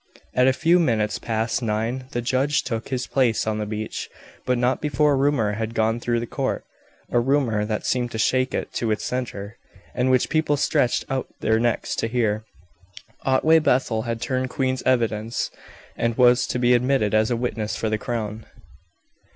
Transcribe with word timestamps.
At 0.33 0.47
a 0.47 0.51
few 0.51 0.79
minutes 0.79 1.19
past 1.19 1.61
nine 1.61 2.05
the 2.09 2.23
judge 2.23 2.63
took 2.63 2.89
his 2.89 3.05
place 3.05 3.45
on 3.45 3.59
the 3.59 3.67
bench, 3.67 4.09
but 4.47 4.57
not 4.57 4.81
before 4.81 5.11
a 5.11 5.15
rumor 5.15 5.51
had 5.51 5.75
gone 5.75 5.99
through 5.99 6.19
the 6.19 6.25
court 6.25 6.65
a 7.11 7.19
rumor 7.19 7.65
that 7.65 7.85
seemed 7.85 8.09
to 8.13 8.17
shake 8.17 8.51
it 8.55 8.73
to 8.73 8.89
its 8.89 9.05
centre, 9.05 9.59
and 9.93 10.09
which 10.09 10.27
people 10.27 10.57
stretched 10.57 11.05
out 11.07 11.27
their 11.41 11.59
necks 11.59 11.95
to 11.97 12.07
hear 12.07 12.43
Otway 13.25 13.59
Bethel 13.59 14.01
had 14.01 14.19
turned 14.21 14.49
Queen's 14.49 14.81
evidence, 14.87 15.51
and 15.95 16.17
was 16.17 16.47
to 16.47 16.57
be 16.57 16.73
admitted 16.73 17.13
as 17.13 17.29
a 17.29 17.37
witness 17.37 17.75
for 17.75 17.87
the 17.87 17.99
crown. 17.99 18.47